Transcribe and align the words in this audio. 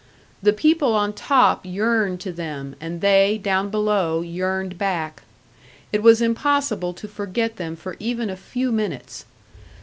The 0.41 0.51
people 0.51 0.95
on 0.95 1.13
top 1.13 1.63
yearned 1.63 2.19
to 2.21 2.31
them, 2.31 2.75
and 2.81 3.01
they, 3.01 3.37
down 3.37 3.69
below, 3.69 4.21
yearned 4.23 4.79
back. 4.79 5.21
It 5.91 6.01
was 6.01 6.23
impossible 6.23 6.93
to 6.95 7.07
forget 7.07 7.57
them 7.57 7.75
for 7.75 7.95
even 7.99 8.27
a 8.31 8.35
few 8.35 8.71
minutes. 8.71 9.25